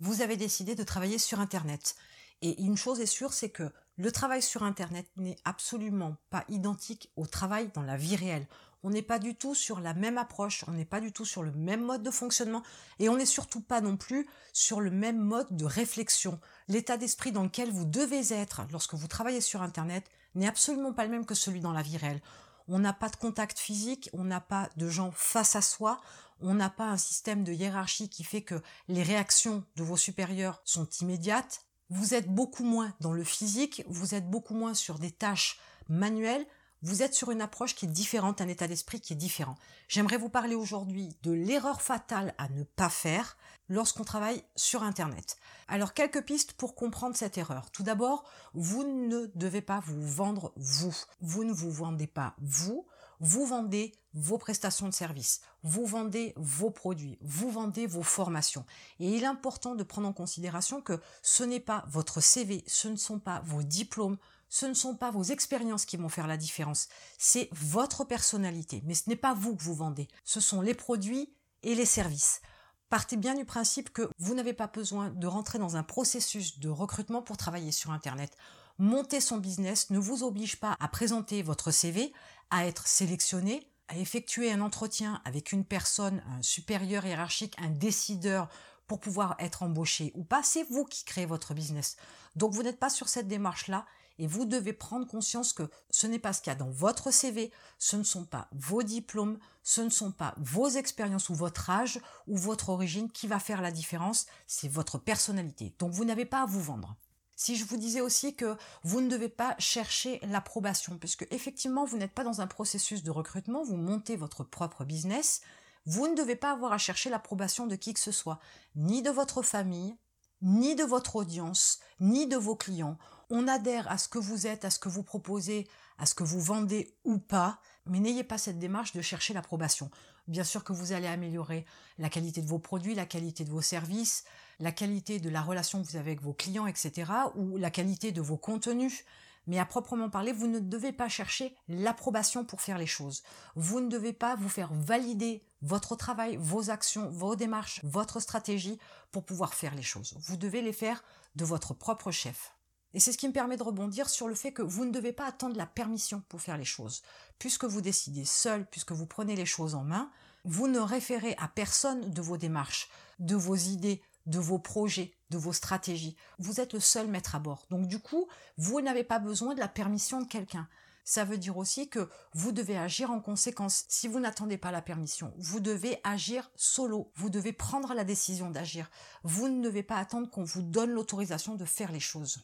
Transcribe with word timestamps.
vous 0.00 0.22
avez 0.22 0.36
décidé 0.36 0.74
de 0.74 0.82
travailler 0.82 1.18
sur 1.18 1.40
Internet. 1.40 1.96
Et 2.42 2.60
une 2.62 2.76
chose 2.76 3.00
est 3.00 3.06
sûre, 3.06 3.32
c'est 3.32 3.50
que 3.50 3.72
le 3.96 4.12
travail 4.12 4.42
sur 4.42 4.62
Internet 4.62 5.06
n'est 5.16 5.38
absolument 5.44 6.16
pas 6.28 6.44
identique 6.48 7.10
au 7.16 7.26
travail 7.26 7.70
dans 7.74 7.82
la 7.82 7.96
vie 7.96 8.16
réelle. 8.16 8.46
On 8.82 8.90
n'est 8.90 9.02
pas 9.02 9.18
du 9.18 9.34
tout 9.34 9.54
sur 9.54 9.80
la 9.80 9.94
même 9.94 10.18
approche, 10.18 10.64
on 10.68 10.72
n'est 10.72 10.84
pas 10.84 11.00
du 11.00 11.12
tout 11.12 11.24
sur 11.24 11.42
le 11.42 11.50
même 11.52 11.82
mode 11.82 12.02
de 12.02 12.10
fonctionnement 12.10 12.62
et 12.98 13.08
on 13.08 13.16
n'est 13.16 13.26
surtout 13.26 13.62
pas 13.62 13.80
non 13.80 13.96
plus 13.96 14.28
sur 14.52 14.80
le 14.80 14.90
même 14.90 15.18
mode 15.18 15.48
de 15.50 15.64
réflexion. 15.64 16.38
L'état 16.68 16.98
d'esprit 16.98 17.32
dans 17.32 17.42
lequel 17.42 17.70
vous 17.70 17.86
devez 17.86 18.32
être 18.32 18.66
lorsque 18.70 18.94
vous 18.94 19.08
travaillez 19.08 19.40
sur 19.40 19.62
Internet 19.62 20.04
n'est 20.34 20.46
absolument 20.46 20.92
pas 20.92 21.04
le 21.04 21.10
même 21.10 21.26
que 21.26 21.34
celui 21.34 21.60
dans 21.60 21.72
la 21.72 21.82
vie 21.82 21.96
réelle. 21.96 22.20
On 22.68 22.78
n'a 22.78 22.92
pas 22.92 23.08
de 23.08 23.16
contact 23.16 23.58
physique, 23.58 24.10
on 24.12 24.24
n'a 24.24 24.40
pas 24.40 24.70
de 24.76 24.88
gens 24.88 25.12
face 25.12 25.56
à 25.56 25.62
soi, 25.62 26.00
on 26.40 26.54
n'a 26.54 26.70
pas 26.70 26.88
un 26.88 26.96
système 26.96 27.44
de 27.44 27.52
hiérarchie 27.52 28.08
qui 28.08 28.24
fait 28.24 28.42
que 28.42 28.60
les 28.88 29.02
réactions 29.02 29.64
de 29.76 29.82
vos 29.82 29.96
supérieurs 29.96 30.60
sont 30.64 30.88
immédiates. 31.00 31.64
Vous 31.88 32.14
êtes 32.14 32.28
beaucoup 32.28 32.64
moins 32.64 32.92
dans 33.00 33.12
le 33.12 33.24
physique, 33.24 33.84
vous 33.88 34.14
êtes 34.14 34.28
beaucoup 34.28 34.54
moins 34.54 34.74
sur 34.74 34.98
des 34.98 35.12
tâches 35.12 35.60
manuelles, 35.88 36.46
vous 36.82 37.02
êtes 37.02 37.14
sur 37.14 37.30
une 37.30 37.40
approche 37.40 37.74
qui 37.74 37.86
est 37.86 37.88
différente, 37.88 38.40
un 38.40 38.48
état 38.48 38.68
d'esprit 38.68 39.00
qui 39.00 39.12
est 39.12 39.16
différent. 39.16 39.56
J'aimerais 39.88 40.18
vous 40.18 40.28
parler 40.28 40.54
aujourd'hui 40.54 41.16
de 41.22 41.32
l'erreur 41.32 41.82
fatale 41.82 42.34
à 42.38 42.48
ne 42.48 42.64
pas 42.64 42.90
faire 42.90 43.36
lorsqu'on 43.68 44.04
travaille 44.04 44.42
sur 44.54 44.82
Internet. 44.82 45.36
Alors 45.68 45.94
quelques 45.94 46.22
pistes 46.22 46.52
pour 46.52 46.74
comprendre 46.74 47.16
cette 47.16 47.38
erreur. 47.38 47.70
Tout 47.70 47.82
d'abord, 47.82 48.24
vous 48.54 48.84
ne 48.84 49.26
devez 49.34 49.62
pas 49.62 49.80
vous 49.84 50.00
vendre 50.00 50.52
vous. 50.56 50.94
Vous 51.20 51.44
ne 51.44 51.52
vous 51.52 51.72
vendez 51.72 52.06
pas 52.06 52.34
vous, 52.40 52.86
vous 53.20 53.46
vendez 53.46 53.92
vos 54.14 54.38
prestations 54.38 54.88
de 54.88 54.94
services, 54.94 55.40
vous 55.62 55.84
vendez 55.84 56.32
vos 56.36 56.70
produits, 56.70 57.18
vous 57.20 57.50
vendez 57.50 57.86
vos 57.86 58.02
formations. 58.02 58.64
Et 59.00 59.10
il 59.10 59.22
est 59.22 59.26
important 59.26 59.74
de 59.74 59.82
prendre 59.82 60.08
en 60.08 60.12
considération 60.12 60.80
que 60.80 61.00
ce 61.22 61.44
n'est 61.44 61.60
pas 61.60 61.84
votre 61.88 62.20
CV, 62.20 62.64
ce 62.66 62.88
ne 62.88 62.96
sont 62.96 63.18
pas 63.18 63.40
vos 63.44 63.62
diplômes, 63.62 64.18
ce 64.48 64.66
ne 64.66 64.74
sont 64.74 64.94
pas 64.94 65.10
vos 65.10 65.22
expériences 65.22 65.84
qui 65.84 65.96
vont 65.96 66.08
faire 66.08 66.26
la 66.26 66.36
différence, 66.36 66.88
c'est 67.18 67.48
votre 67.52 68.04
personnalité. 68.04 68.82
Mais 68.84 68.94
ce 68.94 69.08
n'est 69.08 69.16
pas 69.16 69.34
vous 69.34 69.56
que 69.56 69.62
vous 69.62 69.74
vendez, 69.74 70.08
ce 70.24 70.40
sont 70.40 70.60
les 70.60 70.74
produits 70.74 71.32
et 71.62 71.74
les 71.74 71.84
services. 71.84 72.40
Partez 72.88 73.16
bien 73.16 73.34
du 73.34 73.44
principe 73.44 73.92
que 73.92 74.08
vous 74.18 74.34
n'avez 74.34 74.52
pas 74.52 74.68
besoin 74.68 75.10
de 75.10 75.26
rentrer 75.26 75.58
dans 75.58 75.76
un 75.76 75.82
processus 75.82 76.60
de 76.60 76.68
recrutement 76.68 77.20
pour 77.20 77.36
travailler 77.36 77.72
sur 77.72 77.90
Internet. 77.90 78.36
Monter 78.78 79.20
son 79.20 79.38
business 79.38 79.90
ne 79.90 79.98
vous 79.98 80.22
oblige 80.22 80.60
pas 80.60 80.76
à 80.78 80.86
présenter 80.86 81.42
votre 81.42 81.72
CV, 81.72 82.12
à 82.50 82.66
être 82.66 82.86
sélectionné, 82.86 83.72
à 83.88 83.96
effectuer 83.96 84.52
un 84.52 84.60
entretien 84.60 85.20
avec 85.24 85.50
une 85.50 85.64
personne, 85.64 86.22
un 86.28 86.42
supérieur 86.42 87.04
hiérarchique, 87.04 87.56
un 87.58 87.70
décideur 87.70 88.48
pour 88.86 89.00
pouvoir 89.00 89.34
être 89.40 89.64
embauché 89.64 90.12
ou 90.14 90.22
pas. 90.22 90.42
C'est 90.44 90.64
vous 90.70 90.84
qui 90.84 91.04
créez 91.04 91.26
votre 91.26 91.54
business. 91.54 91.96
Donc 92.36 92.52
vous 92.52 92.62
n'êtes 92.62 92.78
pas 92.78 92.90
sur 92.90 93.08
cette 93.08 93.26
démarche-là 93.26 93.84
et 94.18 94.26
vous 94.26 94.44
devez 94.44 94.72
prendre 94.72 95.06
conscience 95.06 95.52
que 95.52 95.68
ce 95.90 96.06
n'est 96.06 96.18
pas 96.18 96.32
ce 96.32 96.40
qu'il 96.40 96.50
y 96.50 96.56
a 96.56 96.58
dans 96.58 96.70
votre 96.70 97.10
CV, 97.10 97.52
ce 97.78 97.96
ne 97.96 98.02
sont 98.02 98.24
pas 98.24 98.48
vos 98.52 98.82
diplômes, 98.82 99.38
ce 99.62 99.80
ne 99.80 99.90
sont 99.90 100.12
pas 100.12 100.34
vos 100.38 100.68
expériences 100.68 101.28
ou 101.28 101.34
votre 101.34 101.70
âge 101.70 102.00
ou 102.26 102.36
votre 102.36 102.68
origine 102.68 103.10
qui 103.10 103.26
va 103.26 103.38
faire 103.38 103.62
la 103.62 103.70
différence, 103.70 104.26
c'est 104.46 104.68
votre 104.68 104.98
personnalité. 104.98 105.74
Donc 105.78 105.92
vous 105.92 106.04
n'avez 106.04 106.24
pas 106.24 106.42
à 106.42 106.46
vous 106.46 106.62
vendre. 106.62 106.96
Si 107.38 107.54
je 107.54 107.66
vous 107.66 107.76
disais 107.76 108.00
aussi 108.00 108.34
que 108.34 108.56
vous 108.82 109.02
ne 109.02 109.10
devez 109.10 109.28
pas 109.28 109.54
chercher 109.58 110.20
l'approbation, 110.22 110.96
puisque 110.96 111.26
effectivement 111.30 111.84
vous 111.84 111.98
n'êtes 111.98 112.14
pas 112.14 112.24
dans 112.24 112.40
un 112.40 112.46
processus 112.46 113.02
de 113.02 113.10
recrutement, 113.10 113.62
vous 113.62 113.76
montez 113.76 114.16
votre 114.16 114.42
propre 114.42 114.84
business, 114.84 115.42
vous 115.84 116.08
ne 116.08 116.16
devez 116.16 116.34
pas 116.34 116.52
avoir 116.52 116.72
à 116.72 116.78
chercher 116.78 117.10
l'approbation 117.10 117.66
de 117.66 117.76
qui 117.76 117.92
que 117.92 118.00
ce 118.00 118.10
soit, 118.10 118.40
ni 118.74 119.02
de 119.02 119.10
votre 119.10 119.42
famille, 119.42 119.96
ni 120.42 120.74
de 120.74 120.84
votre 120.84 121.16
audience, 121.16 121.80
ni 122.00 122.26
de 122.26 122.36
vos 122.36 122.56
clients. 122.56 122.98
On 123.28 123.48
adhère 123.48 123.90
à 123.90 123.98
ce 123.98 124.08
que 124.08 124.18
vous 124.18 124.46
êtes, 124.46 124.64
à 124.64 124.70
ce 124.70 124.78
que 124.78 124.88
vous 124.88 125.02
proposez, 125.02 125.66
à 125.98 126.06
ce 126.06 126.14
que 126.14 126.22
vous 126.22 126.40
vendez 126.40 126.94
ou 127.04 127.18
pas, 127.18 127.60
mais 127.86 127.98
n'ayez 127.98 128.24
pas 128.24 128.38
cette 128.38 128.58
démarche 128.58 128.92
de 128.92 129.00
chercher 129.00 129.34
l'approbation. 129.34 129.90
Bien 130.28 130.44
sûr 130.44 130.62
que 130.62 130.72
vous 130.72 130.92
allez 130.92 131.06
améliorer 131.06 131.66
la 131.98 132.08
qualité 132.08 132.40
de 132.42 132.46
vos 132.46 132.58
produits, 132.58 132.94
la 132.94 133.06
qualité 133.06 133.44
de 133.44 133.50
vos 133.50 133.62
services, 133.62 134.24
la 134.60 134.72
qualité 134.72 135.18
de 135.18 135.28
la 135.28 135.42
relation 135.42 135.82
que 135.82 135.88
vous 135.88 135.96
avez 135.96 136.10
avec 136.10 136.22
vos 136.22 136.34
clients, 136.34 136.66
etc., 136.66 137.10
ou 137.34 137.56
la 137.56 137.70
qualité 137.70 138.12
de 138.12 138.20
vos 138.20 138.36
contenus. 138.36 139.04
Mais 139.46 139.60
à 139.60 139.66
proprement 139.66 140.10
parler, 140.10 140.32
vous 140.32 140.48
ne 140.48 140.58
devez 140.58 140.92
pas 140.92 141.08
chercher 141.08 141.56
l'approbation 141.68 142.44
pour 142.44 142.60
faire 142.60 142.78
les 142.78 142.86
choses. 142.86 143.22
Vous 143.54 143.80
ne 143.80 143.88
devez 143.88 144.12
pas 144.12 144.34
vous 144.34 144.48
faire 144.48 144.72
valider 144.72 145.42
votre 145.62 145.94
travail, 145.94 146.36
vos 146.36 146.70
actions, 146.70 147.08
vos 147.10 147.36
démarches, 147.36 147.80
votre 147.84 148.18
stratégie 148.18 148.78
pour 149.12 149.24
pouvoir 149.24 149.54
faire 149.54 149.76
les 149.76 149.82
choses. 149.82 150.16
Vous 150.20 150.36
devez 150.36 150.62
les 150.62 150.72
faire 150.72 151.04
de 151.36 151.44
votre 151.44 151.74
propre 151.74 152.10
chef. 152.10 152.55
Et 152.94 153.00
c'est 153.00 153.12
ce 153.12 153.18
qui 153.18 153.28
me 153.28 153.32
permet 153.32 153.56
de 153.56 153.62
rebondir 153.62 154.08
sur 154.08 154.28
le 154.28 154.34
fait 154.34 154.52
que 154.52 154.62
vous 154.62 154.84
ne 154.84 154.90
devez 154.90 155.12
pas 155.12 155.26
attendre 155.26 155.56
la 155.56 155.66
permission 155.66 156.22
pour 156.28 156.40
faire 156.40 156.56
les 156.56 156.64
choses. 156.64 157.02
Puisque 157.38 157.64
vous 157.64 157.80
décidez 157.80 158.24
seul, 158.24 158.66
puisque 158.66 158.92
vous 158.92 159.06
prenez 159.06 159.36
les 159.36 159.46
choses 159.46 159.74
en 159.74 159.84
main, 159.84 160.10
vous 160.44 160.68
ne 160.68 160.78
référez 160.78 161.34
à 161.38 161.48
personne 161.48 162.10
de 162.10 162.22
vos 162.22 162.36
démarches, 162.36 162.88
de 163.18 163.34
vos 163.34 163.56
idées, 163.56 164.00
de 164.26 164.38
vos 164.38 164.58
projets, 164.58 165.12
de 165.30 165.38
vos 165.38 165.52
stratégies. 165.52 166.16
Vous 166.38 166.60
êtes 166.60 166.72
le 166.72 166.80
seul 166.80 167.08
maître 167.08 167.34
à 167.34 167.38
bord. 167.38 167.66
Donc 167.70 167.86
du 167.86 167.98
coup, 167.98 168.28
vous 168.56 168.80
n'avez 168.80 169.04
pas 169.04 169.18
besoin 169.18 169.54
de 169.54 169.60
la 169.60 169.68
permission 169.68 170.20
de 170.20 170.26
quelqu'un. 170.28 170.68
Ça 171.04 171.24
veut 171.24 171.38
dire 171.38 171.56
aussi 171.56 171.88
que 171.88 172.08
vous 172.32 172.50
devez 172.50 172.76
agir 172.76 173.12
en 173.12 173.20
conséquence. 173.20 173.84
Si 173.88 174.08
vous 174.08 174.18
n'attendez 174.18 174.58
pas 174.58 174.72
la 174.72 174.82
permission, 174.82 175.32
vous 175.38 175.60
devez 175.60 176.00
agir 176.02 176.50
solo. 176.56 177.12
Vous 177.14 177.30
devez 177.30 177.52
prendre 177.52 177.94
la 177.94 178.02
décision 178.02 178.50
d'agir. 178.50 178.90
Vous 179.22 179.48
ne 179.48 179.62
devez 179.62 179.84
pas 179.84 179.98
attendre 179.98 180.28
qu'on 180.28 180.42
vous 180.42 180.62
donne 180.62 180.90
l'autorisation 180.90 181.54
de 181.54 181.64
faire 181.64 181.92
les 181.92 182.00
choses. 182.00 182.40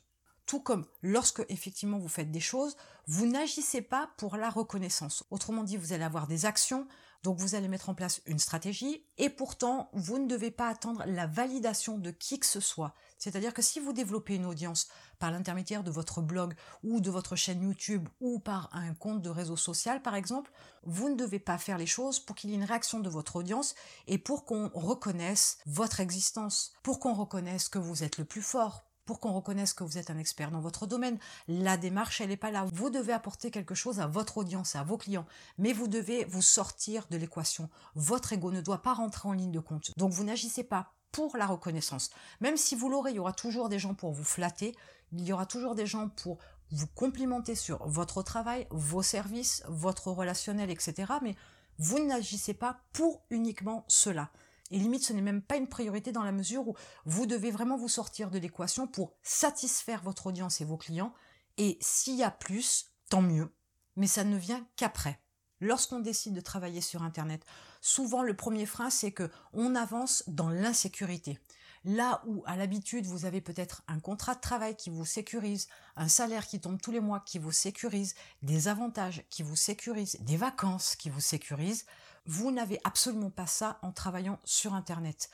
Tout 0.47 0.61
comme 0.61 0.87
lorsque 1.03 1.45
effectivement 1.49 1.99
vous 1.99 2.09
faites 2.09 2.31
des 2.31 2.41
choses, 2.41 2.77
vous 3.07 3.27
n'agissez 3.27 3.83
pas 3.83 4.11
pour 4.17 4.37
la 4.37 4.51
reconnaissance. 4.51 5.25
Autrement 5.31 5.65
dit, 5.65 5.77
vous 5.77 5.93
allez 5.93 6.05
avoir 6.05 6.27
des 6.27 6.47
actions, 6.47 6.87
donc 7.23 7.39
vous 7.39 7.55
allez 7.55 7.69
mettre 7.69 7.89
en 7.89 7.95
place 7.95 8.21
une 8.27 8.41
stratégie 8.41 9.05
et 9.17 9.31
pourtant 9.31 9.91
vous 9.93 10.19
ne 10.19 10.27
devez 10.27 10.51
pas 10.51 10.69
attendre 10.69 11.05
la 11.07 11.29
validation 11.29 11.97
de 11.97 12.11
qui 12.11 12.41
que 12.41 12.47
ce 12.47 12.59
soit. 12.59 12.95
C'est-à-dire 13.17 13.55
que 13.55 13.63
si 13.63 13.79
vous 13.79 13.93
développez 13.93 14.35
une 14.35 14.47
audience 14.47 14.89
par 15.21 15.31
l'intermédiaire 15.31 15.85
de 15.85 15.93
votre 15.93 16.21
blog 16.21 16.55
ou 16.83 17.01
de 17.01 17.11
votre 17.11 17.37
chaîne 17.37 17.63
YouTube 17.63 18.09
ou 18.21 18.41
par 18.41 18.69
un 18.73 18.93
compte 18.95 19.23
de 19.23 19.31
réseau 19.31 19.57
social 19.57 20.03
par 20.03 20.17
exemple, 20.17 20.51
vous 20.83 21.09
ne 21.09 21.15
devez 21.15 21.39
pas 21.39 21.59
faire 21.59 21.79
les 21.79 21.87
choses 21.87 22.19
pour 22.19 22.35
qu'il 22.35 22.51
y 22.51 22.55
ait 22.55 22.57
une 22.57 22.65
réaction 22.65 22.99
de 22.99 23.09
votre 23.09 23.37
audience 23.37 23.77
et 24.09 24.19
pour 24.19 24.45
qu'on 24.45 24.71
reconnaisse 24.75 25.59
votre 25.67 26.01
existence, 26.01 26.73
pour 26.83 26.99
qu'on 26.99 27.15
reconnaisse 27.15 27.69
que 27.69 27.79
vous 27.79 28.03
êtes 28.03 28.19
le 28.19 28.25
plus 28.25 28.43
fort, 28.43 28.85
pour 29.05 29.21
qu'on 29.21 29.33
reconnaisse 29.33 29.75
que 29.75 29.85
vous 29.85 29.99
êtes 29.99 30.11
un 30.11 30.19
expert 30.19 30.51
dans 30.51 30.61
votre 30.61 30.87
domaine. 30.87 31.19
La 31.49 31.77
démarche, 31.77 32.21
elle 32.21 32.29
n'est 32.29 32.37
pas 32.37 32.51
là. 32.51 32.67
Vous 32.73 32.91
devez 32.91 33.13
apporter 33.13 33.51
quelque 33.51 33.75
chose 33.75 34.01
à 34.01 34.07
votre 34.07 34.39
audience, 34.39 34.77
à 34.77 34.83
vos 34.83 34.99
clients, 34.99 35.27
mais 35.59 35.73
vous 35.73 35.89
devez 35.89 36.25
vous 36.25 36.43
sortir 36.43 37.07
de 37.11 37.17
l'équation. 37.17 37.69
Votre 37.95 38.33
ego 38.33 38.51
ne 38.51 38.61
doit 38.61 38.83
pas 38.83 38.95
rentrer 38.95 39.29
en 39.29 39.33
ligne 39.33 39.53
de 39.53 39.61
compte. 39.61 39.91
Donc 39.97 40.13
vous 40.13 40.25
n'agissez 40.25 40.65
pas 40.65 40.93
pour 41.11 41.37
la 41.37 41.47
reconnaissance. 41.47 42.11
Même 42.41 42.57
si 42.57 42.75
vous 42.75 42.89
l'aurez, 42.89 43.11
il 43.11 43.17
y 43.17 43.21
aura 43.21 43.33
toujours 43.33 43.69
des 43.69 43.79
gens 43.79 43.95
pour 43.95 44.13
vous 44.13 44.25
flatter, 44.25 44.75
il 45.13 45.23
y 45.23 45.33
aura 45.33 45.47
toujours 45.47 45.75
des 45.75 45.87
gens 45.87 46.09
pour 46.09 46.39
vous 46.71 46.87
complimenter 46.87 47.55
sur 47.55 47.87
votre 47.87 48.23
travail, 48.23 48.67
vos 48.71 49.03
services, 49.03 49.63
votre 49.69 50.11
relationnel, 50.11 50.71
etc. 50.71 51.13
Mais 51.23 51.37
vous 51.79 52.05
n'agissez 52.05 52.55
pas 52.55 52.81
pour 52.93 53.23
uniquement 53.31 53.85
cela. 53.89 54.31
Et 54.73 54.79
limite, 54.79 55.05
ce 55.05 55.13
n'est 55.13 55.23
même 55.23 55.43
pas 55.43 55.57
une 55.57 55.69
priorité 55.69 56.13
dans 56.13 56.25
la 56.25 56.33
mesure 56.33 56.67
où 56.67 56.75
vous 57.05 57.27
devez 57.27 57.51
vraiment 57.51 57.77
vous 57.77 57.89
sortir 57.89 58.31
de 58.31 58.39
l'équation 58.39 58.87
pour 58.87 59.15
satisfaire 59.23 60.03
votre 60.03 60.27
audience 60.27 60.61
et 60.61 60.65
vos 60.65 60.79
clients. 60.79 61.13
Et 61.59 61.79
s'il 61.81 62.17
y 62.17 62.25
a 62.25 62.31
plus, 62.31 62.87
tant 63.11 63.23
mieux. 63.23 63.55
Mais 63.97 64.07
ça 64.07 64.25
ne 64.25 64.37
vient 64.37 64.67
qu'après. 64.77 65.21
Lorsqu'on 65.61 66.01
décide 66.01 66.35
de 66.35 66.41
travailler 66.41 66.81
sur 66.81 67.03
Internet, 67.03 67.45
souvent 67.83 68.23
le 68.23 68.35
premier 68.35 68.67
frein, 68.67 68.91
c'est 68.91 69.13
que 69.13 69.31
on 69.53 69.77
avance 69.77 70.25
dans 70.27 70.49
l'insécurité. 70.49 71.39
Là 71.85 72.23
où 72.27 72.43
à 72.47 72.57
l'habitude 72.57 73.07
vous 73.07 73.27
avez 73.27 73.41
peut-être 73.41 73.83
un 73.89 74.01
contrat 74.01 74.35
de 74.35 74.41
travail 74.41 74.77
qui 74.77 74.89
vous 74.89 75.05
sécurise, 75.05 75.69
un 75.97 76.09
salaire 76.09 76.47
qui 76.47 76.61
tombe 76.61 76.81
tous 76.81 76.93
les 76.93 77.01
mois 77.01 77.21
qui 77.21 77.39
vous 77.39 77.53
sécurise, 77.53 78.15
des 78.43 78.69
avantages 78.69 79.25
qui 79.31 79.43
vous 79.43 79.57
sécurisent, 79.57 80.19
des 80.21 80.37
vacances 80.37 80.97
qui 80.97 81.11
vous 81.11 81.21
sécurisent, 81.21 81.85
vous 82.27 82.51
n'avez 82.51 82.81
absolument 82.85 83.31
pas 83.31 83.47
ça 83.47 83.79
en 83.83 83.93
travaillant 83.93 84.39
sur 84.45 84.75
Internet. 84.75 85.31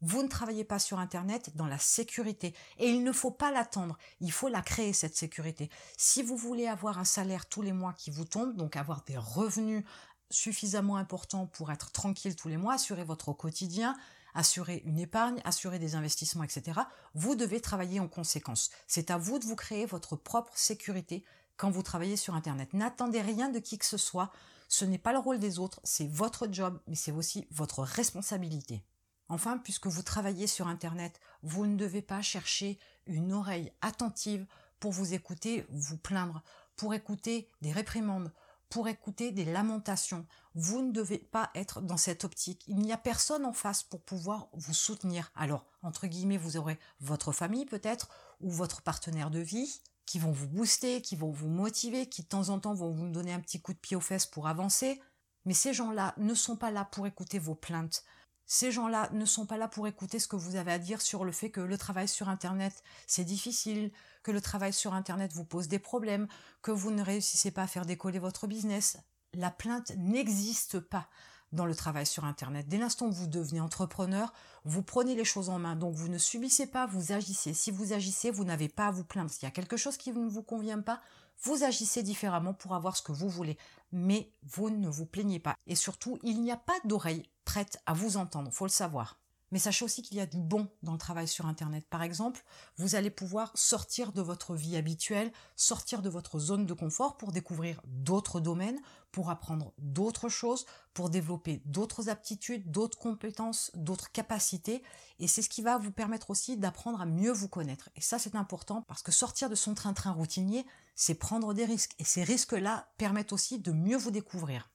Vous 0.00 0.22
ne 0.22 0.28
travaillez 0.28 0.64
pas 0.64 0.78
sur 0.78 1.00
Internet 1.00 1.56
dans 1.56 1.66
la 1.66 1.78
sécurité 1.78 2.54
et 2.78 2.88
il 2.88 3.02
ne 3.02 3.10
faut 3.10 3.32
pas 3.32 3.50
l'attendre, 3.50 3.98
il 4.20 4.30
faut 4.30 4.48
la 4.48 4.62
créer 4.62 4.92
cette 4.92 5.16
sécurité. 5.16 5.70
Si 5.96 6.22
vous 6.22 6.36
voulez 6.36 6.68
avoir 6.68 6.98
un 6.98 7.04
salaire 7.04 7.46
tous 7.46 7.62
les 7.62 7.72
mois 7.72 7.92
qui 7.94 8.10
vous 8.10 8.24
tombe, 8.24 8.54
donc 8.56 8.76
avoir 8.76 9.02
des 9.04 9.16
revenus 9.16 9.84
suffisamment 10.30 10.96
importants 10.96 11.46
pour 11.46 11.72
être 11.72 11.90
tranquille 11.90 12.36
tous 12.36 12.48
les 12.48 12.56
mois, 12.56 12.74
assurer 12.74 13.02
votre 13.02 13.32
quotidien, 13.32 13.96
assurer 14.34 14.82
une 14.84 15.00
épargne, 15.00 15.40
assurer 15.44 15.80
des 15.80 15.96
investissements, 15.96 16.44
etc., 16.44 16.80
vous 17.14 17.34
devez 17.34 17.60
travailler 17.60 17.98
en 17.98 18.08
conséquence. 18.08 18.70
C'est 18.86 19.10
à 19.10 19.18
vous 19.18 19.40
de 19.40 19.46
vous 19.46 19.56
créer 19.56 19.84
votre 19.84 20.14
propre 20.14 20.52
sécurité 20.56 21.24
quand 21.56 21.70
vous 21.70 21.82
travaillez 21.82 22.16
sur 22.16 22.34
Internet. 22.34 22.72
N'attendez 22.72 23.20
rien 23.20 23.48
de 23.48 23.58
qui 23.58 23.78
que 23.78 23.86
ce 23.86 23.96
soit 23.96 24.30
ce 24.68 24.84
n'est 24.84 24.98
pas 24.98 25.12
le 25.12 25.18
rôle 25.18 25.38
des 25.38 25.58
autres, 25.58 25.80
c'est 25.82 26.06
votre 26.06 26.46
job, 26.52 26.80
mais 26.86 26.94
c'est 26.94 27.12
aussi 27.12 27.46
votre 27.50 27.82
responsabilité. 27.82 28.84
Enfin, 29.30 29.58
puisque 29.58 29.86
vous 29.86 30.02
travaillez 30.02 30.46
sur 30.46 30.68
Internet, 30.68 31.20
vous 31.42 31.66
ne 31.66 31.76
devez 31.76 32.02
pas 32.02 32.22
chercher 32.22 32.78
une 33.06 33.32
oreille 33.32 33.72
attentive 33.80 34.46
pour 34.80 34.92
vous 34.92 35.14
écouter, 35.14 35.66
vous 35.70 35.98
plaindre, 35.98 36.42
pour 36.76 36.94
écouter 36.94 37.48
des 37.60 37.72
réprimandes, 37.72 38.32
pour 38.68 38.88
écouter 38.88 39.32
des 39.32 39.44
lamentations. 39.44 40.26
Vous 40.54 40.82
ne 40.82 40.92
devez 40.92 41.18
pas 41.18 41.50
être 41.54 41.80
dans 41.80 41.96
cette 41.96 42.24
optique. 42.24 42.64
Il 42.68 42.76
n'y 42.76 42.92
a 42.92 42.98
personne 42.98 43.44
en 43.44 43.52
face 43.52 43.82
pour 43.82 44.02
pouvoir 44.02 44.48
vous 44.52 44.74
soutenir. 44.74 45.30
Alors, 45.34 45.66
entre 45.82 46.06
guillemets, 46.06 46.36
vous 46.36 46.56
aurez 46.56 46.78
votre 47.00 47.32
famille 47.32 47.66
peut-être, 47.66 48.08
ou 48.40 48.50
votre 48.50 48.82
partenaire 48.82 49.30
de 49.30 49.40
vie, 49.40 49.80
qui 50.08 50.18
vont 50.18 50.32
vous 50.32 50.48
booster, 50.48 51.02
qui 51.02 51.16
vont 51.16 51.30
vous 51.30 51.48
motiver, 51.48 52.08
qui 52.08 52.22
de 52.22 52.28
temps 52.28 52.48
en 52.48 52.58
temps 52.58 52.72
vont 52.72 52.90
vous 52.90 53.10
donner 53.10 53.34
un 53.34 53.40
petit 53.40 53.60
coup 53.60 53.74
de 53.74 53.78
pied 53.78 53.94
aux 53.94 54.00
fesses 54.00 54.24
pour 54.24 54.48
avancer. 54.48 55.02
Mais 55.44 55.52
ces 55.52 55.74
gens-là 55.74 56.14
ne 56.16 56.32
sont 56.32 56.56
pas 56.56 56.70
là 56.70 56.86
pour 56.86 57.06
écouter 57.06 57.38
vos 57.38 57.54
plaintes. 57.54 58.04
Ces 58.46 58.72
gens-là 58.72 59.10
ne 59.12 59.26
sont 59.26 59.44
pas 59.44 59.58
là 59.58 59.68
pour 59.68 59.86
écouter 59.86 60.18
ce 60.18 60.26
que 60.26 60.36
vous 60.36 60.56
avez 60.56 60.72
à 60.72 60.78
dire 60.78 61.02
sur 61.02 61.26
le 61.26 61.32
fait 61.32 61.50
que 61.50 61.60
le 61.60 61.76
travail 61.76 62.08
sur 62.08 62.30
Internet, 62.30 62.82
c'est 63.06 63.26
difficile, 63.26 63.92
que 64.22 64.30
le 64.30 64.40
travail 64.40 64.72
sur 64.72 64.94
Internet 64.94 65.34
vous 65.34 65.44
pose 65.44 65.68
des 65.68 65.78
problèmes, 65.78 66.26
que 66.62 66.70
vous 66.70 66.90
ne 66.90 67.02
réussissez 67.02 67.50
pas 67.50 67.64
à 67.64 67.66
faire 67.66 67.84
décoller 67.84 68.18
votre 68.18 68.46
business. 68.46 68.96
La 69.34 69.50
plainte 69.50 69.92
n'existe 69.98 70.80
pas 70.80 71.10
dans 71.52 71.66
le 71.66 71.74
travail 71.74 72.06
sur 72.06 72.24
Internet. 72.24 72.68
Dès 72.68 72.78
l'instant 72.78 73.06
où 73.06 73.12
vous 73.12 73.26
devenez 73.26 73.60
entrepreneur, 73.60 74.32
vous 74.64 74.82
prenez 74.82 75.14
les 75.14 75.24
choses 75.24 75.48
en 75.48 75.58
main. 75.58 75.76
Donc 75.76 75.94
vous 75.94 76.08
ne 76.08 76.18
subissez 76.18 76.66
pas, 76.66 76.86
vous 76.86 77.12
agissez. 77.12 77.54
Si 77.54 77.70
vous 77.70 77.92
agissez, 77.92 78.30
vous 78.30 78.44
n'avez 78.44 78.68
pas 78.68 78.88
à 78.88 78.90
vous 78.90 79.04
plaindre. 79.04 79.30
S'il 79.30 79.44
y 79.44 79.46
a 79.46 79.52
quelque 79.52 79.76
chose 79.76 79.96
qui 79.96 80.12
ne 80.12 80.28
vous 80.28 80.42
convient 80.42 80.80
pas, 80.80 81.00
vous 81.42 81.64
agissez 81.64 82.02
différemment 82.02 82.54
pour 82.54 82.74
avoir 82.74 82.96
ce 82.96 83.02
que 83.02 83.12
vous 83.12 83.28
voulez. 83.28 83.56
Mais 83.92 84.30
vous 84.42 84.70
ne 84.70 84.88
vous 84.88 85.06
plaignez 85.06 85.38
pas. 85.38 85.56
Et 85.66 85.74
surtout, 85.74 86.18
il 86.22 86.42
n'y 86.42 86.52
a 86.52 86.56
pas 86.56 86.78
d'oreille 86.84 87.28
prête 87.44 87.78
à 87.86 87.94
vous 87.94 88.16
entendre, 88.16 88.52
faut 88.52 88.66
le 88.66 88.70
savoir. 88.70 89.18
Mais 89.50 89.58
sachez 89.58 89.84
aussi 89.84 90.02
qu'il 90.02 90.16
y 90.16 90.20
a 90.20 90.26
du 90.26 90.38
bon 90.38 90.68
dans 90.82 90.92
le 90.92 90.98
travail 90.98 91.26
sur 91.26 91.46
Internet. 91.46 91.86
Par 91.88 92.02
exemple, 92.02 92.44
vous 92.76 92.94
allez 92.94 93.10
pouvoir 93.10 93.50
sortir 93.54 94.12
de 94.12 94.20
votre 94.20 94.54
vie 94.54 94.76
habituelle, 94.76 95.32
sortir 95.56 96.02
de 96.02 96.10
votre 96.10 96.38
zone 96.38 96.66
de 96.66 96.74
confort 96.74 97.16
pour 97.16 97.32
découvrir 97.32 97.80
d'autres 97.86 98.40
domaines, 98.40 98.80
pour 99.10 99.30
apprendre 99.30 99.72
d'autres 99.78 100.28
choses, 100.28 100.66
pour 100.92 101.08
développer 101.08 101.62
d'autres 101.64 102.08
aptitudes, 102.08 102.70
d'autres 102.70 102.98
compétences, 102.98 103.70
d'autres 103.74 104.12
capacités. 104.12 104.82
Et 105.18 105.28
c'est 105.28 105.42
ce 105.42 105.48
qui 105.48 105.62
va 105.62 105.78
vous 105.78 105.92
permettre 105.92 106.30
aussi 106.30 106.56
d'apprendre 106.56 107.00
à 107.00 107.06
mieux 107.06 107.32
vous 107.32 107.48
connaître. 107.48 107.88
Et 107.96 108.00
ça, 108.00 108.18
c'est 108.18 108.36
important 108.36 108.82
parce 108.82 109.02
que 109.02 109.12
sortir 109.12 109.48
de 109.48 109.54
son 109.54 109.74
train-train 109.74 110.12
routinier, 110.12 110.66
c'est 110.94 111.14
prendre 111.14 111.54
des 111.54 111.64
risques. 111.64 111.94
Et 111.98 112.04
ces 112.04 112.22
risques-là 112.22 112.90
permettent 112.98 113.32
aussi 113.32 113.58
de 113.58 113.72
mieux 113.72 113.96
vous 113.96 114.10
découvrir 114.10 114.70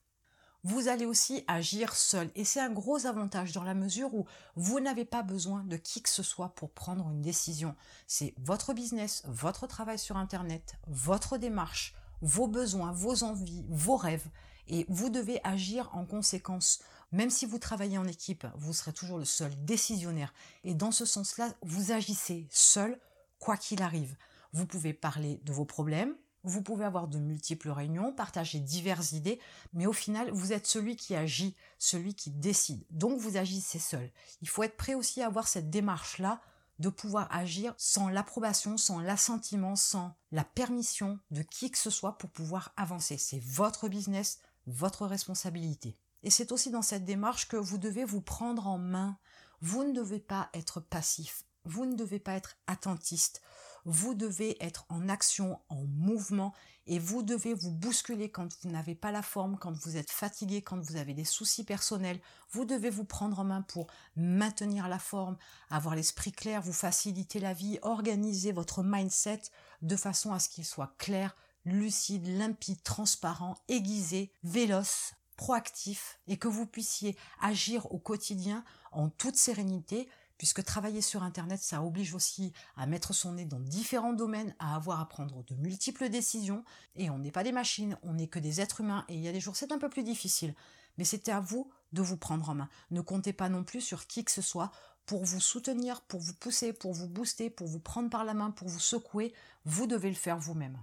vous 0.64 0.88
allez 0.88 1.04
aussi 1.04 1.44
agir 1.46 1.94
seul. 1.94 2.30
Et 2.34 2.44
c'est 2.44 2.60
un 2.60 2.70
gros 2.70 3.06
avantage 3.06 3.52
dans 3.52 3.62
la 3.62 3.74
mesure 3.74 4.14
où 4.14 4.26
vous 4.56 4.80
n'avez 4.80 5.04
pas 5.04 5.22
besoin 5.22 5.62
de 5.64 5.76
qui 5.76 6.02
que 6.02 6.08
ce 6.08 6.22
soit 6.22 6.54
pour 6.54 6.70
prendre 6.70 7.08
une 7.10 7.20
décision. 7.20 7.76
C'est 8.06 8.34
votre 8.38 8.72
business, 8.72 9.22
votre 9.26 9.66
travail 9.66 9.98
sur 9.98 10.16
Internet, 10.16 10.76
votre 10.86 11.36
démarche, 11.36 11.94
vos 12.22 12.48
besoins, 12.48 12.92
vos 12.92 13.22
envies, 13.22 13.64
vos 13.68 13.96
rêves. 13.96 14.26
Et 14.66 14.86
vous 14.88 15.10
devez 15.10 15.40
agir 15.44 15.90
en 15.92 16.06
conséquence. 16.06 16.80
Même 17.12 17.28
si 17.28 17.44
vous 17.44 17.58
travaillez 17.58 17.98
en 17.98 18.06
équipe, 18.06 18.46
vous 18.56 18.72
serez 18.72 18.94
toujours 18.94 19.18
le 19.18 19.26
seul 19.26 19.52
décisionnaire. 19.66 20.32
Et 20.64 20.74
dans 20.74 20.90
ce 20.90 21.04
sens-là, 21.04 21.52
vous 21.62 21.92
agissez 21.92 22.48
seul, 22.50 22.98
quoi 23.38 23.58
qu'il 23.58 23.82
arrive. 23.82 24.16
Vous 24.54 24.66
pouvez 24.66 24.94
parler 24.94 25.42
de 25.44 25.52
vos 25.52 25.66
problèmes, 25.66 26.16
vous 26.44 26.62
pouvez 26.62 26.84
avoir 26.84 27.08
de 27.08 27.18
multiples 27.18 27.70
réunions, 27.70 28.12
partager 28.12 28.60
diverses 28.60 29.12
idées, 29.12 29.40
mais 29.72 29.86
au 29.86 29.92
final, 29.92 30.30
vous 30.30 30.52
êtes 30.52 30.66
celui 30.66 30.94
qui 30.96 31.14
agit, 31.14 31.56
celui 31.78 32.14
qui 32.14 32.30
décide. 32.30 32.84
Donc 32.90 33.18
vous 33.18 33.36
agissez 33.36 33.78
seul. 33.78 34.10
Il 34.42 34.48
faut 34.48 34.62
être 34.62 34.76
prêt 34.76 34.94
aussi 34.94 35.22
à 35.22 35.26
avoir 35.26 35.48
cette 35.48 35.70
démarche-là 35.70 36.40
de 36.78 36.88
pouvoir 36.88 37.28
agir 37.34 37.74
sans 37.78 38.08
l'approbation, 38.08 38.76
sans 38.76 38.98
l'assentiment, 38.98 39.76
sans 39.76 40.16
la 40.32 40.44
permission 40.44 41.18
de 41.30 41.42
qui 41.42 41.70
que 41.70 41.78
ce 41.78 41.90
soit 41.90 42.18
pour 42.18 42.30
pouvoir 42.30 42.72
avancer. 42.76 43.16
C'est 43.16 43.42
votre 43.42 43.88
business, 43.88 44.40
votre 44.66 45.06
responsabilité. 45.06 45.96
Et 46.22 46.30
c'est 46.30 46.52
aussi 46.52 46.70
dans 46.70 46.82
cette 46.82 47.04
démarche 47.04 47.48
que 47.48 47.56
vous 47.56 47.78
devez 47.78 48.04
vous 48.04 48.22
prendre 48.22 48.66
en 48.66 48.78
main. 48.78 49.18
Vous 49.60 49.84
ne 49.84 49.92
devez 49.92 50.20
pas 50.20 50.50
être 50.52 50.80
passif. 50.80 51.44
Vous 51.64 51.86
ne 51.86 51.96
devez 51.96 52.18
pas 52.18 52.34
être 52.34 52.56
attentiste 52.66 53.40
vous 53.84 54.14
devez 54.14 54.56
être 54.64 54.86
en 54.88 55.08
action, 55.08 55.60
en 55.68 55.84
mouvement, 55.84 56.52
et 56.86 56.98
vous 56.98 57.22
devez 57.22 57.54
vous 57.54 57.70
bousculer 57.70 58.30
quand 58.30 58.48
vous 58.62 58.70
n'avez 58.70 58.94
pas 58.94 59.10
la 59.10 59.22
forme, 59.22 59.56
quand 59.58 59.72
vous 59.72 59.96
êtes 59.96 60.10
fatigué, 60.10 60.60
quand 60.60 60.78
vous 60.78 60.96
avez 60.96 61.14
des 61.14 61.24
soucis 61.24 61.64
personnels. 61.64 62.20
Vous 62.50 62.64
devez 62.64 62.90
vous 62.90 63.04
prendre 63.04 63.38
en 63.40 63.44
main 63.44 63.62
pour 63.62 63.86
maintenir 64.16 64.88
la 64.88 64.98
forme, 64.98 65.38
avoir 65.70 65.94
l'esprit 65.94 66.32
clair, 66.32 66.60
vous 66.60 66.72
faciliter 66.72 67.40
la 67.40 67.54
vie, 67.54 67.78
organiser 67.82 68.52
votre 68.52 68.82
mindset 68.82 69.42
de 69.82 69.96
façon 69.96 70.32
à 70.32 70.38
ce 70.38 70.48
qu'il 70.48 70.64
soit 70.64 70.94
clair, 70.98 71.34
lucide, 71.64 72.26
limpide, 72.26 72.82
transparent, 72.82 73.56
aiguisé, 73.68 74.30
véloce, 74.42 75.14
proactif 75.36 76.20
et 76.26 76.36
que 76.36 76.48
vous 76.48 76.66
puissiez 76.66 77.16
agir 77.40 77.90
au 77.92 77.98
quotidien 77.98 78.64
en 78.92 79.08
toute 79.08 79.36
sérénité 79.36 80.08
puisque 80.38 80.64
travailler 80.64 81.00
sur 81.00 81.22
Internet, 81.22 81.60
ça 81.60 81.82
oblige 81.82 82.14
aussi 82.14 82.52
à 82.76 82.86
mettre 82.86 83.12
son 83.12 83.32
nez 83.32 83.44
dans 83.44 83.60
différents 83.60 84.12
domaines, 84.12 84.54
à 84.58 84.74
avoir 84.74 85.00
à 85.00 85.08
prendre 85.08 85.44
de 85.44 85.54
multiples 85.54 86.08
décisions, 86.08 86.64
et 86.96 87.10
on 87.10 87.18
n'est 87.18 87.30
pas 87.30 87.44
des 87.44 87.52
machines, 87.52 87.96
on 88.02 88.14
n'est 88.14 88.28
que 88.28 88.38
des 88.38 88.60
êtres 88.60 88.80
humains, 88.80 89.04
et 89.08 89.14
il 89.14 89.20
y 89.20 89.28
a 89.28 89.32
des 89.32 89.40
jours 89.40 89.56
c'est 89.56 89.72
un 89.72 89.78
peu 89.78 89.88
plus 89.88 90.04
difficile. 90.04 90.54
Mais 90.96 91.04
c'était 91.04 91.32
à 91.32 91.40
vous 91.40 91.70
de 91.92 92.02
vous 92.02 92.16
prendre 92.16 92.48
en 92.48 92.54
main. 92.54 92.68
Ne 92.90 93.00
comptez 93.00 93.32
pas 93.32 93.48
non 93.48 93.64
plus 93.64 93.80
sur 93.80 94.06
qui 94.06 94.24
que 94.24 94.30
ce 94.30 94.42
soit 94.42 94.70
pour 95.06 95.24
vous 95.24 95.40
soutenir, 95.40 96.00
pour 96.02 96.20
vous 96.20 96.34
pousser, 96.34 96.72
pour 96.72 96.92
vous 96.92 97.08
booster, 97.08 97.50
pour 97.50 97.66
vous 97.66 97.80
prendre 97.80 98.10
par 98.10 98.24
la 98.24 98.34
main, 98.34 98.50
pour 98.50 98.68
vous 98.68 98.80
secouer. 98.80 99.34
Vous 99.64 99.86
devez 99.86 100.08
le 100.08 100.14
faire 100.14 100.38
vous-même. 100.38 100.78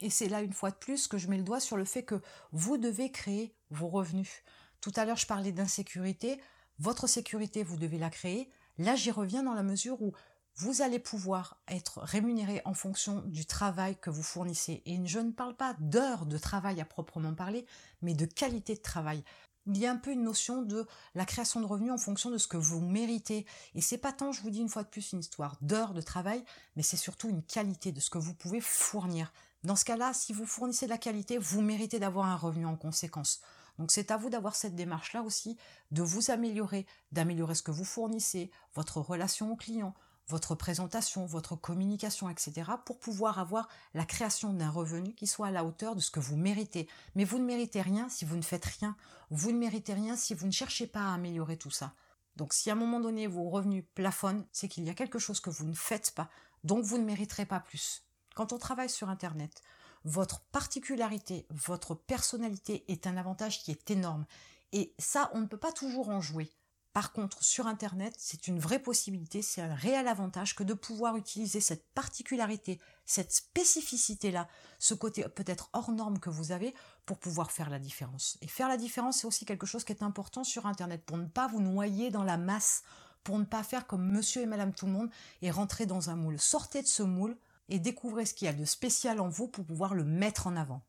Et 0.00 0.10
c'est 0.10 0.28
là 0.28 0.42
une 0.42 0.52
fois 0.52 0.70
de 0.70 0.76
plus 0.76 1.08
que 1.08 1.18
je 1.18 1.28
mets 1.28 1.38
le 1.38 1.44
doigt 1.44 1.60
sur 1.60 1.76
le 1.76 1.84
fait 1.84 2.02
que 2.02 2.20
vous 2.52 2.78
devez 2.78 3.10
créer 3.10 3.54
vos 3.70 3.88
revenus. 3.88 4.42
Tout 4.80 4.92
à 4.96 5.04
l'heure, 5.04 5.16
je 5.16 5.26
parlais 5.26 5.52
d'insécurité. 5.52 6.40
Votre 6.78 7.06
sécurité, 7.06 7.62
vous 7.62 7.76
devez 7.76 7.98
la 7.98 8.10
créer. 8.10 8.50
Là, 8.78 8.96
j'y 8.96 9.10
reviens 9.10 9.42
dans 9.42 9.54
la 9.54 9.62
mesure 9.62 10.02
où 10.02 10.12
vous 10.56 10.82
allez 10.82 10.98
pouvoir 10.98 11.60
être 11.68 12.00
rémunéré 12.00 12.62
en 12.64 12.74
fonction 12.74 13.22
du 13.26 13.44
travail 13.44 13.96
que 13.96 14.10
vous 14.10 14.22
fournissez. 14.22 14.82
Et 14.86 15.04
je 15.04 15.18
ne 15.18 15.32
parle 15.32 15.56
pas 15.56 15.74
d'heures 15.80 16.26
de 16.26 16.38
travail 16.38 16.80
à 16.80 16.84
proprement 16.84 17.34
parler, 17.34 17.66
mais 18.02 18.14
de 18.14 18.24
qualité 18.24 18.74
de 18.74 18.80
travail. 18.80 19.24
Il 19.66 19.78
y 19.78 19.86
a 19.86 19.90
un 19.90 19.96
peu 19.96 20.12
une 20.12 20.22
notion 20.22 20.62
de 20.62 20.86
la 21.14 21.24
création 21.24 21.60
de 21.60 21.66
revenus 21.66 21.92
en 21.92 21.98
fonction 21.98 22.30
de 22.30 22.38
ce 22.38 22.46
que 22.46 22.56
vous 22.56 22.80
méritez. 22.80 23.46
Et 23.74 23.80
c'est 23.80 23.98
pas 23.98 24.12
tant, 24.12 24.30
je 24.30 24.42
vous 24.42 24.50
dis 24.50 24.60
une 24.60 24.68
fois 24.68 24.84
de 24.84 24.88
plus, 24.88 25.12
une 25.12 25.20
histoire 25.20 25.56
d'heures 25.60 25.94
de 25.94 26.02
travail, 26.02 26.44
mais 26.76 26.82
c'est 26.82 26.98
surtout 26.98 27.28
une 27.30 27.42
qualité 27.42 27.90
de 27.90 28.00
ce 28.00 28.10
que 28.10 28.18
vous 28.18 28.34
pouvez 28.34 28.60
fournir. 28.60 29.32
Dans 29.64 29.76
ce 29.76 29.86
cas-là, 29.86 30.12
si 30.12 30.32
vous 30.34 30.46
fournissez 30.46 30.84
de 30.84 30.90
la 30.90 30.98
qualité, 30.98 31.38
vous 31.38 31.62
méritez 31.62 31.98
d'avoir 31.98 32.26
un 32.26 32.36
revenu 32.36 32.66
en 32.66 32.76
conséquence. 32.76 33.40
Donc 33.78 33.90
c'est 33.90 34.10
à 34.10 34.16
vous 34.16 34.30
d'avoir 34.30 34.54
cette 34.54 34.74
démarche-là 34.74 35.22
aussi, 35.22 35.56
de 35.90 36.02
vous 36.02 36.30
améliorer, 36.30 36.86
d'améliorer 37.12 37.54
ce 37.54 37.62
que 37.62 37.70
vous 37.70 37.84
fournissez, 37.84 38.50
votre 38.74 39.00
relation 39.00 39.52
au 39.52 39.56
client, 39.56 39.94
votre 40.28 40.54
présentation, 40.54 41.26
votre 41.26 41.54
communication, 41.56 42.30
etc., 42.30 42.70
pour 42.86 42.98
pouvoir 42.98 43.38
avoir 43.38 43.68
la 43.92 44.06
création 44.06 44.52
d'un 44.52 44.70
revenu 44.70 45.14
qui 45.14 45.26
soit 45.26 45.48
à 45.48 45.50
la 45.50 45.64
hauteur 45.64 45.96
de 45.96 46.00
ce 46.00 46.10
que 46.10 46.20
vous 46.20 46.36
méritez. 46.36 46.88
Mais 47.14 47.24
vous 47.24 47.38
ne 47.38 47.44
méritez 47.44 47.82
rien 47.82 48.08
si 48.08 48.24
vous 48.24 48.36
ne 48.36 48.42
faites 48.42 48.64
rien. 48.64 48.96
Vous 49.30 49.52
ne 49.52 49.58
méritez 49.58 49.92
rien 49.92 50.16
si 50.16 50.34
vous 50.34 50.46
ne 50.46 50.52
cherchez 50.52 50.86
pas 50.86 51.00
à 51.00 51.14
améliorer 51.14 51.58
tout 51.58 51.70
ça. 51.70 51.92
Donc 52.36 52.52
si 52.52 52.70
à 52.70 52.72
un 52.72 52.76
moment 52.76 53.00
donné 53.00 53.26
vos 53.26 53.48
revenus 53.48 53.84
plafonnent, 53.94 54.46
c'est 54.50 54.68
qu'il 54.68 54.84
y 54.84 54.90
a 54.90 54.94
quelque 54.94 55.18
chose 55.18 55.40
que 55.40 55.50
vous 55.50 55.64
ne 55.64 55.74
faites 55.74 56.12
pas, 56.12 56.28
donc 56.64 56.84
vous 56.84 56.98
ne 56.98 57.04
mériterez 57.04 57.46
pas 57.46 57.60
plus. 57.60 58.02
Quand 58.34 58.52
on 58.52 58.58
travaille 58.58 58.90
sur 58.90 59.08
Internet, 59.08 59.62
votre 60.04 60.40
particularité, 60.52 61.46
votre 61.50 61.94
personnalité 61.94 62.84
est 62.88 63.06
un 63.06 63.16
avantage 63.16 63.62
qui 63.62 63.70
est 63.70 63.90
énorme. 63.90 64.26
Et 64.72 64.94
ça, 64.98 65.30
on 65.34 65.40
ne 65.40 65.46
peut 65.46 65.58
pas 65.58 65.72
toujours 65.72 66.08
en 66.08 66.20
jouer. 66.20 66.50
Par 66.94 67.12
contre, 67.12 67.42
sur 67.42 67.66
Internet, 67.66 68.14
c'est 68.18 68.46
une 68.46 68.60
vraie 68.60 68.78
possibilité, 68.78 69.42
c'est 69.42 69.60
un 69.60 69.74
réel 69.74 70.06
avantage 70.06 70.54
que 70.54 70.62
de 70.62 70.74
pouvoir 70.74 71.16
utiliser 71.16 71.58
cette 71.60 71.92
particularité, 71.92 72.78
cette 73.04 73.32
spécificité-là, 73.32 74.46
ce 74.78 74.94
côté 74.94 75.24
peut-être 75.28 75.70
hors 75.72 75.90
norme 75.90 76.20
que 76.20 76.30
vous 76.30 76.52
avez 76.52 76.72
pour 77.04 77.18
pouvoir 77.18 77.50
faire 77.50 77.68
la 77.68 77.80
différence. 77.80 78.38
Et 78.42 78.46
faire 78.46 78.68
la 78.68 78.76
différence, 78.76 79.18
c'est 79.18 79.26
aussi 79.26 79.44
quelque 79.44 79.66
chose 79.66 79.82
qui 79.82 79.90
est 79.90 80.04
important 80.04 80.44
sur 80.44 80.66
Internet 80.66 81.04
pour 81.04 81.16
ne 81.16 81.26
pas 81.26 81.48
vous 81.48 81.60
noyer 81.60 82.12
dans 82.12 82.22
la 82.22 82.36
masse, 82.36 82.84
pour 83.24 83.40
ne 83.40 83.44
pas 83.44 83.64
faire 83.64 83.88
comme 83.88 84.08
monsieur 84.08 84.42
et 84.42 84.46
madame 84.46 84.72
tout 84.72 84.86
le 84.86 84.92
monde 84.92 85.10
et 85.42 85.50
rentrer 85.50 85.86
dans 85.86 86.10
un 86.10 86.16
moule. 86.16 86.38
Sortez 86.38 86.80
de 86.80 86.86
ce 86.86 87.02
moule, 87.02 87.36
et 87.68 87.78
découvrez 87.78 88.26
ce 88.26 88.34
qu'il 88.34 88.46
y 88.46 88.48
a 88.48 88.54
de 88.54 88.64
spécial 88.64 89.20
en 89.20 89.28
vous 89.28 89.48
pour 89.48 89.64
pouvoir 89.64 89.94
le 89.94 90.04
mettre 90.04 90.46
en 90.46 90.56
avant. 90.56 90.82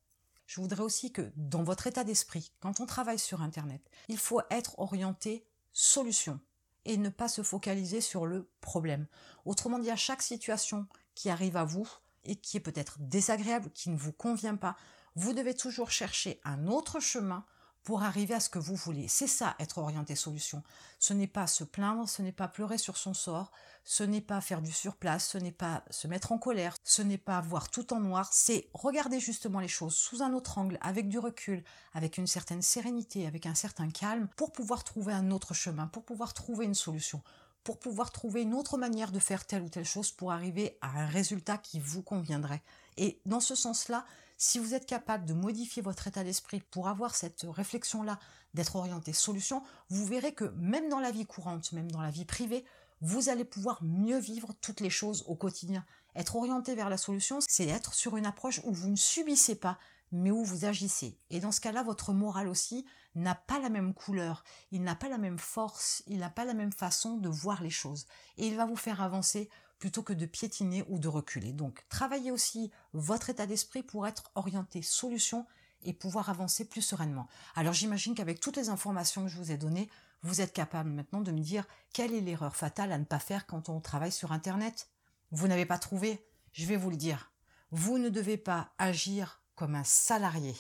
Je 0.46 0.62
voudrais 0.62 0.84
aussi 0.84 1.12
que 1.12 1.32
dans 1.36 1.64
votre 1.64 1.88
état 1.88 2.04
d'esprit, 2.04 2.52
quand 2.60 2.80
on 2.80 2.86
travaille 2.86 3.20
sur 3.20 3.42
Internet, 3.42 3.82
il 4.10 4.18
faut 4.18 4.42
être 4.52 4.78
orienté 4.80 5.46
solution 5.74 6.40
et 6.86 6.98
ne 6.98 7.10
pas 7.10 7.28
se 7.28 7.42
focaliser 7.42 8.00
sur 8.00 8.26
le 8.26 8.50
problème. 8.62 9.08
Autrement 9.46 9.80
dit, 9.80 9.90
à 9.90 9.96
chaque 9.96 10.22
situation 10.22 10.88
qui 11.16 11.30
arrive 11.30 11.58
à 11.58 11.64
vous 11.64 11.90
et 12.24 12.36
qui 12.36 12.58
est 12.58 12.62
peut-être 12.62 12.98
désagréable, 13.00 13.72
qui 13.72 13.90
ne 13.90 13.98
vous 13.98 14.12
convient 14.12 14.56
pas, 14.56 14.76
vous 15.16 15.34
devez 15.34 15.54
toujours 15.54 15.92
chercher 15.92 16.40
un 16.44 16.68
autre 16.68 17.00
chemin 17.00 17.46
pour 17.86 18.02
arriver 18.02 18.34
à 18.34 18.40
ce 18.40 18.50
que 18.50 18.60
vous 18.60 18.76
voulez. 18.76 19.08
C'est 19.08 19.28
ça, 19.28 19.56
être 19.60 19.78
orienté 19.78 20.16
solution. 20.16 20.64
Ce 21.00 21.14
n'est 21.14 21.28
pas 21.28 21.46
se 21.46 21.64
plaindre, 21.64 22.10
ce 22.10 22.24
n'est 22.24 22.32
pas 22.32 22.48
pleurer 22.48 22.80
sur 22.80 22.98
son 22.98 23.14
sort, 23.14 23.52
ce 23.84 24.04
n'est 24.04 24.22
pas 24.22 24.42
faire 24.42 24.64
du 24.64 24.72
surplace, 24.72 25.28
ce 25.30 25.38
n'est 25.38 25.52
pas 25.52 25.84
se 25.92 26.08
mettre 26.08 26.32
en 26.32 26.40
colère, 26.40 26.76
ce 26.84 27.04
n'est 27.04 27.20
pas 27.20 27.40
voir 27.42 27.70
tout 27.70 27.94
en 27.94 28.00
noir, 28.00 28.28
c'est 28.34 28.68
regarder 28.74 29.20
justement 29.20 29.60
les 29.60 29.68
choses 29.68 29.94
sous 29.94 30.24
un 30.24 30.34
autre 30.34 30.58
angle, 30.58 30.80
avec 30.82 31.08
du 31.08 31.20
recul, 31.20 31.64
avec 31.94 32.18
une 32.18 32.26
certaine 32.26 32.64
sérénité, 32.64 33.28
avec 33.28 33.46
un 33.46 33.56
certain 33.56 33.92
calme, 33.92 34.28
pour 34.36 34.52
pouvoir 34.52 34.84
trouver 34.84 35.14
un 35.14 35.30
autre 35.30 35.54
chemin, 35.54 35.86
pour 35.86 36.04
pouvoir 36.04 36.34
trouver 36.34 36.66
une 36.66 36.74
solution, 36.74 37.22
pour 37.64 37.78
pouvoir 37.78 38.12
trouver 38.12 38.42
une 38.42 38.56
autre 38.56 38.78
manière 38.78 39.12
de 39.12 39.20
faire 39.20 39.46
telle 39.46 39.62
ou 39.62 39.70
telle 39.70 39.86
chose 39.86 40.12
pour 40.12 40.32
arriver 40.32 40.80
à 40.82 41.02
un 41.02 41.06
résultat 41.06 41.60
qui 41.60 41.80
vous 41.80 42.02
conviendrait. 42.02 42.64
Et 42.98 43.20
dans 43.28 43.40
ce 43.40 43.54
sens-là, 43.54 44.06
si 44.38 44.60
vous 44.60 44.74
êtes 44.74 44.86
capable 44.86 45.26
de 45.26 45.34
modifier 45.34 45.82
votre 45.82 46.08
état 46.08 46.24
d'esprit 46.24 46.62
pour 46.72 46.88
avoir 46.88 47.16
cette 47.16 47.46
réflexion-là, 47.48 48.20
d'être 48.54 48.76
orienté 48.76 49.14
solution, 49.14 49.62
vous 49.90 50.06
verrez 50.06 50.34
que 50.34 50.46
même 50.56 50.90
dans 50.90 51.00
la 51.00 51.12
vie 51.12 51.26
courante, 51.26 51.72
même 51.72 51.92
dans 51.92 52.02
la 52.02 52.12
vie 52.12 52.26
privée, 52.26 52.66
vous 53.02 53.30
allez 53.30 53.46
pouvoir 53.46 53.84
mieux 53.84 54.18
vivre 54.18 54.54
toutes 54.62 54.80
les 54.80 54.90
choses 54.90 55.24
au 55.28 55.36
quotidien. 55.36 55.86
Être 56.16 56.38
orienté 56.38 56.76
vers 56.76 56.90
la 56.90 56.98
solution, 56.98 57.40
c'est 57.48 57.68
être 57.68 57.94
sur 57.94 58.16
une 58.18 58.26
approche 58.26 58.62
où 58.64 58.74
vous 58.74 58.90
ne 58.90 58.96
subissez 58.96 59.56
pas, 59.56 59.78
mais 60.12 60.32
où 60.32 60.44
vous 60.44 60.66
agissez. 60.66 61.20
Et 61.30 61.40
dans 61.40 61.52
ce 61.52 61.60
cas-là, 61.60 61.84
votre 61.84 62.14
moral 62.14 62.48
aussi 62.48 62.86
n'a 63.16 63.36
pas 63.36 63.60
la 63.60 63.70
même 63.70 63.94
couleur, 63.94 64.44
il 64.72 64.84
n'a 64.84 64.96
pas 64.96 65.10
la 65.10 65.18
même 65.18 65.40
force, 65.40 66.04
il 66.08 66.20
n'a 66.20 66.30
pas 66.30 66.46
la 66.46 66.54
même 66.54 66.72
façon 66.72 67.18
de 67.18 67.30
voir 67.30 67.62
les 67.62 67.70
choses. 67.70 68.08
Et 68.38 68.48
il 68.48 68.56
va 68.56 68.66
vous 68.66 68.76
faire 68.76 69.02
avancer 69.02 69.50
plutôt 69.80 70.04
que 70.04 70.14
de 70.14 70.26
piétiner 70.26 70.84
ou 70.88 71.00
de 71.00 71.08
reculer. 71.08 71.52
Donc, 71.52 71.86
travaillez 71.90 72.32
aussi 72.32 72.72
votre 72.94 73.30
état 73.30 73.46
d'esprit 73.46 73.84
pour 73.84 74.08
être 74.08 74.32
orienté 74.36 74.82
solution 74.82 75.46
et 75.84 75.94
pouvoir 75.94 76.30
avancer 76.30 76.66
plus 76.66 76.82
sereinement. 76.82 77.28
Alors, 77.56 77.74
j'imagine 77.74 78.16
qu'avec 78.16 78.40
toutes 78.40 78.58
les 78.58 78.70
informations 78.70 79.24
que 79.24 79.30
je 79.30 79.38
vous 79.38 79.52
ai 79.52 79.58
données, 79.58 79.90
vous 80.24 80.42
êtes 80.42 80.54
capable 80.54 80.90
maintenant 80.90 81.22
de 81.22 81.32
me 81.32 81.42
dire 81.42 81.68
quelle 81.94 82.14
est 82.14 82.22
l'erreur 82.22 82.56
fatale 82.56 82.92
à 82.92 82.98
ne 82.98 83.04
pas 83.04 83.20
faire 83.20 83.46
quand 83.46 83.70
on 83.70 83.80
travaille 83.80 84.12
sur 84.12 84.32
Internet. 84.32 84.90
Vous 85.32 85.48
n'avez 85.48 85.66
pas 85.66 85.78
trouvé 85.78 86.26
Je 86.52 86.66
vais 86.66 86.78
vous 86.78 86.90
le 86.90 86.98
dire. 86.98 87.32
Vous 87.72 87.98
ne 87.98 88.10
devez 88.10 88.38
pas 88.38 88.72
agir 88.78 89.42
comme 89.56 89.76
un 89.76 89.84
salarié. 89.84 90.56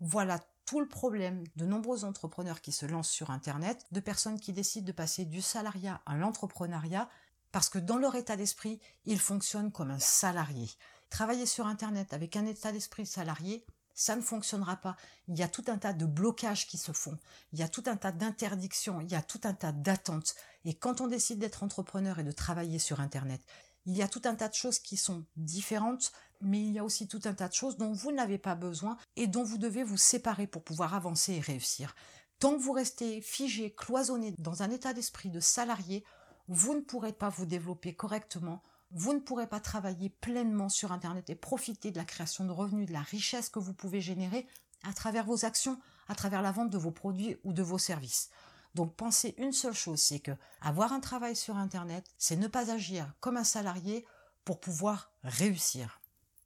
Voilà 0.00 0.40
tout 0.66 0.80
le 0.80 0.88
problème 0.88 1.44
de 1.56 1.66
nombreux 1.66 2.04
entrepreneurs 2.04 2.60
qui 2.60 2.72
se 2.72 2.86
lancent 2.86 3.10
sur 3.10 3.30
Internet, 3.30 3.86
de 3.92 4.00
personnes 4.00 4.40
qui 4.40 4.52
décident 4.52 4.86
de 4.86 4.92
passer 4.92 5.24
du 5.24 5.42
salariat 5.42 6.00
à 6.06 6.16
l'entrepreneuriat, 6.16 7.08
parce 7.54 7.68
que 7.68 7.78
dans 7.78 7.98
leur 7.98 8.16
état 8.16 8.36
d'esprit, 8.36 8.80
ils 9.04 9.20
fonctionnent 9.20 9.70
comme 9.70 9.92
un 9.92 10.00
salarié. 10.00 10.68
Travailler 11.08 11.46
sur 11.46 11.68
Internet 11.68 12.12
avec 12.12 12.34
un 12.34 12.46
état 12.46 12.72
d'esprit 12.72 13.06
salarié, 13.06 13.64
ça 13.94 14.16
ne 14.16 14.22
fonctionnera 14.22 14.74
pas. 14.74 14.96
Il 15.28 15.38
y 15.38 15.42
a 15.44 15.46
tout 15.46 15.62
un 15.68 15.78
tas 15.78 15.92
de 15.92 16.04
blocages 16.04 16.66
qui 16.66 16.78
se 16.78 16.90
font, 16.90 17.16
il 17.52 17.60
y 17.60 17.62
a 17.62 17.68
tout 17.68 17.84
un 17.86 17.96
tas 17.96 18.10
d'interdictions, 18.10 19.00
il 19.00 19.08
y 19.08 19.14
a 19.14 19.22
tout 19.22 19.40
un 19.44 19.54
tas 19.54 19.70
d'attentes. 19.70 20.34
Et 20.64 20.74
quand 20.74 21.00
on 21.00 21.06
décide 21.06 21.38
d'être 21.38 21.62
entrepreneur 21.62 22.18
et 22.18 22.24
de 22.24 22.32
travailler 22.32 22.80
sur 22.80 22.98
Internet, 22.98 23.40
il 23.86 23.96
y 23.96 24.02
a 24.02 24.08
tout 24.08 24.22
un 24.24 24.34
tas 24.34 24.48
de 24.48 24.54
choses 24.54 24.80
qui 24.80 24.96
sont 24.96 25.24
différentes, 25.36 26.10
mais 26.40 26.58
il 26.60 26.72
y 26.72 26.80
a 26.80 26.84
aussi 26.84 27.06
tout 27.06 27.20
un 27.24 27.34
tas 27.34 27.46
de 27.46 27.54
choses 27.54 27.76
dont 27.76 27.92
vous 27.92 28.10
n'avez 28.10 28.38
pas 28.38 28.56
besoin 28.56 28.98
et 29.14 29.28
dont 29.28 29.44
vous 29.44 29.58
devez 29.58 29.84
vous 29.84 29.96
séparer 29.96 30.48
pour 30.48 30.64
pouvoir 30.64 30.92
avancer 30.94 31.34
et 31.34 31.40
réussir. 31.40 31.94
Tant 32.40 32.56
que 32.56 32.62
vous 32.62 32.72
restez 32.72 33.20
figé, 33.20 33.72
cloisonné 33.72 34.34
dans 34.38 34.64
un 34.64 34.70
état 34.70 34.92
d'esprit 34.92 35.30
de 35.30 35.38
salarié, 35.38 36.04
vous 36.48 36.74
ne 36.74 36.80
pourrez 36.80 37.12
pas 37.12 37.28
vous 37.28 37.46
développer 37.46 37.94
correctement, 37.94 38.62
vous 38.90 39.12
ne 39.12 39.20
pourrez 39.20 39.46
pas 39.46 39.60
travailler 39.60 40.10
pleinement 40.10 40.68
sur 40.68 40.92
Internet 40.92 41.28
et 41.30 41.34
profiter 41.34 41.90
de 41.90 41.96
la 41.96 42.04
création 42.04 42.44
de 42.44 42.52
revenus, 42.52 42.86
de 42.86 42.92
la 42.92 43.02
richesse 43.02 43.48
que 43.48 43.58
vous 43.58 43.74
pouvez 43.74 44.00
générer 44.00 44.46
à 44.84 44.92
travers 44.92 45.24
vos 45.24 45.44
actions, 45.44 45.80
à 46.08 46.14
travers 46.14 46.42
la 46.42 46.52
vente 46.52 46.70
de 46.70 46.78
vos 46.78 46.90
produits 46.90 47.36
ou 47.42 47.52
de 47.52 47.62
vos 47.62 47.78
services. 47.78 48.30
Donc 48.74 48.94
pensez 48.96 49.34
une 49.38 49.52
seule 49.52 49.74
chose, 49.74 50.00
c'est 50.00 50.20
que 50.20 50.32
avoir 50.60 50.92
un 50.92 51.00
travail 51.00 51.36
sur 51.36 51.56
Internet, 51.56 52.06
c'est 52.18 52.36
ne 52.36 52.48
pas 52.48 52.70
agir 52.70 53.12
comme 53.20 53.36
un 53.36 53.44
salarié 53.44 54.04
pour 54.44 54.60
pouvoir 54.60 55.12
réussir. 55.22 56.00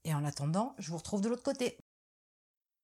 Et 0.05 0.15
en 0.15 0.25
attendant, 0.25 0.75
je 0.79 0.91
vous 0.91 0.99
retrouve 0.99 1.21
de 1.21 1.29
l'autre 1.29 1.43
côté. 1.43 1.79